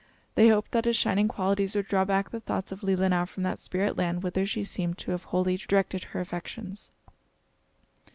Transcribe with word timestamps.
They 0.33 0.47
hoped 0.49 0.71
that 0.71 0.85
his 0.85 0.97
shining 0.97 1.27
qualities 1.27 1.75
would 1.75 1.87
draw 1.87 2.05
back 2.05 2.31
the 2.31 2.39
thoughts 2.39 2.71
of 2.71 2.81
Leelinau 2.81 3.27
from 3.27 3.43
that 3.43 3.59
spirit 3.59 3.99
land 3.99 4.23
whither 4.23 4.47
she 4.47 4.63
seemed 4.63 4.97
to 4.97 5.11
have 5.11 5.25
wholly 5.25 5.57
directed 5.57 6.05
her 6.05 6.19
affections. 6.19 6.89